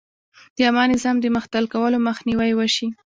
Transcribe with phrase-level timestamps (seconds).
[0.55, 2.87] د عامه نظم د مختل کولو مخنیوی وشي.